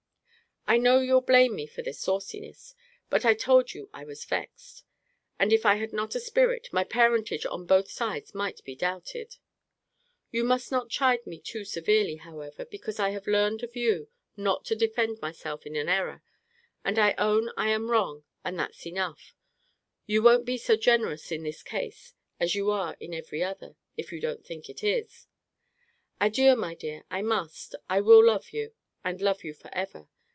I 0.67 0.77
know 0.77 0.99
you'll 1.01 1.19
blame 1.19 1.53
me 1.55 1.67
for 1.67 1.81
this 1.81 1.99
sauciness 1.99 2.75
but 3.09 3.25
I 3.25 3.33
told 3.33 3.73
you 3.73 3.89
I 3.93 4.05
was 4.05 4.23
vexed; 4.23 4.85
and 5.37 5.51
if 5.51 5.65
I 5.65 5.75
had 5.75 5.91
not 5.91 6.15
a 6.15 6.19
spirit, 6.19 6.69
my 6.71 6.85
parentage 6.85 7.45
on 7.45 7.65
both 7.65 7.89
sides 7.91 8.33
might 8.33 8.63
be 8.63 8.73
doubted. 8.75 9.35
You 10.31 10.45
must 10.45 10.71
not 10.71 10.87
chide 10.89 11.27
me 11.27 11.41
too 11.41 11.65
severely, 11.65 12.17
however, 12.17 12.63
because 12.63 12.99
I 13.01 13.09
have 13.09 13.27
learned 13.27 13.63
of 13.63 13.75
you 13.75 14.07
not 14.37 14.63
to 14.65 14.75
defend 14.77 15.19
myself 15.19 15.65
in 15.65 15.75
an 15.75 15.89
error: 15.89 16.23
and 16.85 16.97
I 16.97 17.15
own 17.17 17.49
I 17.57 17.67
am 17.69 17.91
wrong: 17.91 18.23
and 18.45 18.57
that's 18.57 18.85
enough: 18.87 19.35
you 20.05 20.21
won't 20.21 20.45
be 20.45 20.57
so 20.57 20.77
generous 20.77 21.33
in 21.33 21.43
this 21.43 21.63
case 21.63 22.13
as 22.39 22.55
you 22.55 22.69
are 22.69 22.95
in 23.01 23.13
every 23.13 23.43
other, 23.43 23.75
if 23.97 24.13
you 24.13 24.21
don't 24.21 24.45
think 24.45 24.69
it 24.69 24.85
is. 24.85 25.27
Adieu, 26.21 26.55
my 26.55 26.75
dear! 26.75 27.03
I 27.09 27.23
must, 27.23 27.75
I 27.89 27.99
will 27.99 28.23
love 28.25 28.51
you, 28.51 28.73
and 29.03 29.19
love 29.21 29.43
you 29.43 29.53
for 29.53 29.69
ever! 29.75 30.07